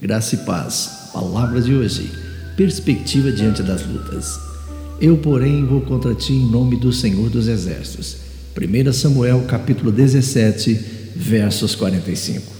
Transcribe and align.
Graça 0.00 0.34
e 0.34 0.38
paz. 0.38 1.10
Palavra 1.12 1.60
de 1.60 1.74
hoje. 1.74 2.10
Perspectiva 2.56 3.30
diante 3.30 3.62
das 3.62 3.86
lutas. 3.86 4.40
Eu, 4.98 5.18
porém, 5.18 5.62
vou 5.66 5.82
contra 5.82 6.14
ti 6.14 6.32
em 6.32 6.50
nome 6.50 6.76
do 6.76 6.90
Senhor 6.90 7.28
dos 7.28 7.46
Exércitos. 7.46 8.16
1 8.56 8.92
Samuel, 8.94 9.42
capítulo 9.42 9.92
17, 9.92 10.72
versos 11.14 11.74
45. 11.74 12.50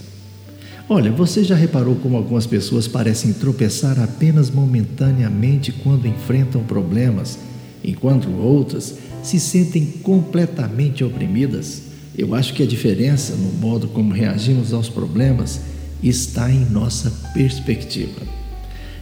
Olha, 0.86 1.10
você 1.10 1.42
já 1.42 1.54
reparou 1.54 1.96
como 1.96 2.18
algumas 2.18 2.46
pessoas 2.46 2.86
parecem 2.86 3.32
tropeçar 3.32 3.98
apenas 3.98 4.50
momentaneamente 4.50 5.72
quando 5.72 6.06
enfrentam 6.06 6.62
problemas, 6.62 7.38
enquanto 7.82 8.30
outras 8.30 8.96
se 9.22 9.40
sentem 9.40 9.86
completamente 10.02 11.02
oprimidas? 11.02 11.84
Eu 12.18 12.34
acho 12.34 12.52
que 12.52 12.62
a 12.62 12.66
diferença 12.66 13.34
no 13.34 13.50
modo 13.52 13.88
como 13.88 14.12
reagimos 14.12 14.74
aos 14.74 14.90
problemas 14.90 15.60
está 16.02 16.50
em 16.50 16.64
nossa 16.66 17.10
perspectiva. 17.34 18.20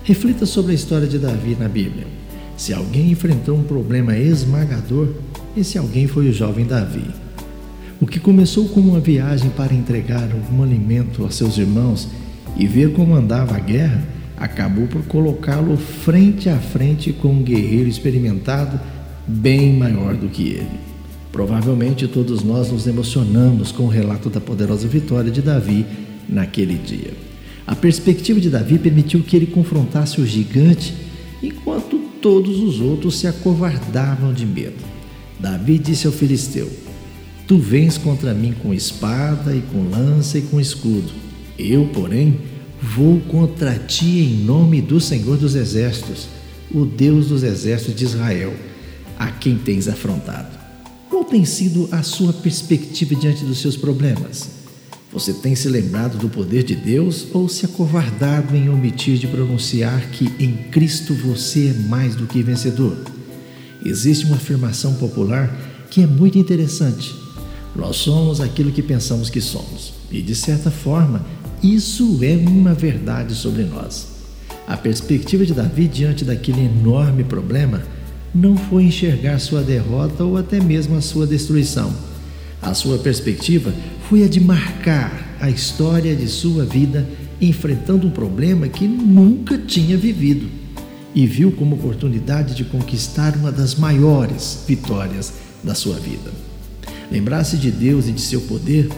Reflita 0.02 0.46
sobre 0.46 0.72
a 0.72 0.74
história 0.74 1.06
de 1.06 1.18
Davi 1.18 1.56
na 1.58 1.68
Bíblia. 1.68 2.06
Se 2.56 2.72
alguém 2.72 3.10
enfrentou 3.10 3.56
um 3.56 3.62
problema 3.62 4.16
esmagador, 4.16 5.08
esse 5.56 5.78
alguém 5.78 6.06
foi 6.06 6.28
o 6.28 6.32
jovem 6.32 6.66
Davi. 6.66 7.04
O 8.00 8.06
que 8.06 8.18
começou 8.18 8.68
como 8.68 8.90
uma 8.90 9.00
viagem 9.00 9.50
para 9.50 9.74
entregar 9.74 10.30
algum 10.32 10.62
alimento 10.62 11.24
a 11.24 11.30
seus 11.30 11.58
irmãos 11.58 12.08
e 12.56 12.66
ver 12.66 12.92
como 12.92 13.14
andava 13.14 13.56
a 13.56 13.60
guerra, 13.60 14.02
acabou 14.36 14.86
por 14.86 15.02
colocá-lo 15.04 15.76
frente 15.76 16.48
a 16.48 16.56
frente 16.56 17.12
com 17.12 17.28
um 17.28 17.42
guerreiro 17.42 17.88
experimentado 17.88 18.80
bem 19.26 19.72
maior 19.72 20.14
do 20.14 20.28
que 20.28 20.48
ele. 20.48 20.80
Provavelmente 21.30 22.08
todos 22.08 22.42
nós 22.42 22.72
nos 22.72 22.86
emocionamos 22.86 23.70
com 23.70 23.84
o 23.84 23.88
relato 23.88 24.30
da 24.30 24.40
poderosa 24.40 24.88
vitória 24.88 25.30
de 25.30 25.42
Davi 25.42 25.84
naquele 26.28 26.74
dia. 26.74 27.12
A 27.66 27.76
perspectiva 27.76 28.40
de 28.40 28.50
Davi 28.50 28.78
permitiu 28.78 29.22
que 29.22 29.36
ele 29.36 29.46
confrontasse 29.46 30.20
o 30.20 30.26
gigante, 30.26 30.94
enquanto 31.42 31.98
todos 32.20 32.60
os 32.60 32.80
outros 32.80 33.18
se 33.18 33.26
acovardavam 33.26 34.32
de 34.32 34.46
medo. 34.46 34.84
Davi 35.38 35.78
disse 35.78 36.06
ao 36.06 36.12
filisteu: 36.12 36.70
Tu 37.46 37.58
vens 37.58 37.96
contra 37.96 38.34
mim 38.34 38.54
com 38.62 38.74
espada 38.74 39.54
e 39.54 39.60
com 39.60 39.88
lança 39.88 40.38
e 40.38 40.42
com 40.42 40.60
escudo. 40.60 41.12
Eu, 41.58 41.86
porém, 41.86 42.38
vou 42.80 43.20
contra 43.20 43.74
ti 43.78 44.20
em 44.20 44.44
nome 44.44 44.80
do 44.80 45.00
Senhor 45.00 45.36
dos 45.36 45.54
Exércitos, 45.54 46.28
o 46.72 46.84
Deus 46.84 47.28
dos 47.28 47.42
exércitos 47.42 47.94
de 47.94 48.04
Israel, 48.04 48.54
a 49.18 49.30
quem 49.30 49.56
tens 49.56 49.88
afrontado. 49.88 50.58
Qual 51.08 51.24
tem 51.24 51.44
sido 51.44 51.88
a 51.90 52.02
sua 52.02 52.32
perspectiva 52.32 53.14
diante 53.14 53.44
dos 53.44 53.58
seus 53.58 53.76
problemas? 53.76 54.57
Você 55.10 55.32
tem 55.32 55.54
se 55.54 55.68
lembrado 55.70 56.18
do 56.18 56.28
poder 56.28 56.62
de 56.62 56.74
Deus 56.74 57.28
ou 57.32 57.48
se 57.48 57.64
acovardado 57.64 58.54
em 58.54 58.68
omitir 58.68 59.16
de 59.16 59.26
pronunciar 59.26 60.10
que 60.10 60.30
em 60.38 60.52
Cristo 60.70 61.14
você 61.14 61.68
é 61.68 61.88
mais 61.88 62.14
do 62.14 62.26
que 62.26 62.42
vencedor? 62.42 62.94
Existe 63.82 64.26
uma 64.26 64.36
afirmação 64.36 64.94
popular 64.94 65.48
que 65.90 66.02
é 66.02 66.06
muito 66.06 66.38
interessante. 66.38 67.14
Nós 67.74 67.96
somos 67.96 68.38
aquilo 68.38 68.70
que 68.70 68.82
pensamos 68.82 69.30
que 69.30 69.40
somos. 69.40 69.94
E 70.10 70.20
de 70.20 70.34
certa 70.34 70.70
forma, 70.70 71.24
isso 71.62 72.18
é 72.22 72.36
uma 72.36 72.74
verdade 72.74 73.34
sobre 73.34 73.64
nós. 73.64 74.08
A 74.66 74.76
perspectiva 74.76 75.46
de 75.46 75.54
Davi 75.54 75.88
diante 75.88 76.22
daquele 76.22 76.66
enorme 76.66 77.24
problema 77.24 77.82
não 78.34 78.58
foi 78.58 78.84
enxergar 78.84 79.38
sua 79.38 79.62
derrota 79.62 80.22
ou 80.22 80.36
até 80.36 80.60
mesmo 80.60 80.96
a 80.96 81.00
sua 81.00 81.26
destruição. 81.26 81.94
A 82.60 82.74
sua 82.74 82.98
perspectiva 82.98 83.72
foi 84.08 84.24
a 84.24 84.28
de 84.28 84.40
marcar 84.40 85.36
a 85.40 85.50
história 85.50 86.14
de 86.16 86.26
sua 86.28 86.64
vida 86.64 87.08
enfrentando 87.40 88.06
um 88.06 88.10
problema 88.10 88.68
que 88.68 88.86
nunca 88.86 89.56
tinha 89.58 89.96
vivido 89.96 90.48
e 91.14 91.26
viu 91.26 91.52
como 91.52 91.76
oportunidade 91.76 92.54
de 92.54 92.64
conquistar 92.64 93.36
uma 93.36 93.52
das 93.52 93.74
maiores 93.74 94.64
vitórias 94.66 95.34
da 95.62 95.74
sua 95.74 95.98
vida. 95.98 96.30
Lembrar-se 97.10 97.56
de 97.56 97.70
Deus 97.70 98.08
e 98.08 98.12
de 98.12 98.20
seu 98.20 98.40
poder 98.42 98.88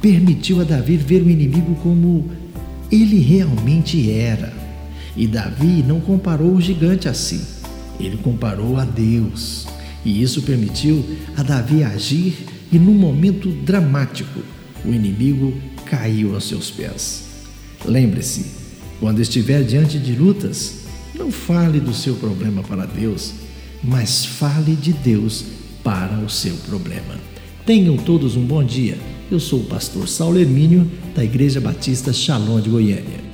permitiu 0.00 0.60
a 0.60 0.64
Davi 0.64 0.96
ver 0.96 1.22
o 1.22 1.30
inimigo 1.30 1.74
como 1.82 2.30
ele 2.90 3.18
realmente 3.18 4.10
era. 4.10 4.52
E 5.16 5.26
Davi 5.26 5.84
não 5.86 6.00
comparou 6.00 6.54
o 6.54 6.60
gigante 6.60 7.08
assim 7.08 7.40
ele 8.00 8.16
comparou 8.18 8.76
a 8.76 8.84
Deus. 8.84 9.66
E 10.04 10.22
isso 10.22 10.42
permitiu 10.42 11.04
a 11.36 11.42
Davi 11.42 11.82
agir, 11.82 12.46
e 12.70 12.78
num 12.78 12.94
momento 12.94 13.48
dramático, 13.48 14.40
o 14.84 14.92
inimigo 14.92 15.54
caiu 15.84 16.34
aos 16.34 16.48
seus 16.48 16.70
pés. 16.70 17.24
Lembre-se, 17.84 18.46
quando 19.00 19.20
estiver 19.20 19.62
diante 19.62 19.98
de 19.98 20.14
lutas, 20.14 20.80
não 21.14 21.30
fale 21.30 21.80
do 21.80 21.94
seu 21.94 22.14
problema 22.16 22.62
para 22.62 22.86
Deus, 22.86 23.32
mas 23.82 24.24
fale 24.24 24.74
de 24.74 24.92
Deus 24.92 25.44
para 25.82 26.18
o 26.18 26.28
seu 26.28 26.54
problema. 26.68 27.18
Tenham 27.64 27.96
todos 27.96 28.36
um 28.36 28.44
bom 28.44 28.64
dia. 28.64 28.98
Eu 29.30 29.38
sou 29.38 29.60
o 29.60 29.64
pastor 29.64 30.08
Saulo 30.08 30.38
Hermínio, 30.38 30.90
da 31.14 31.22
Igreja 31.22 31.60
Batista 31.60 32.12
Shalom 32.12 32.60
de 32.60 32.70
Goiânia. 32.70 33.27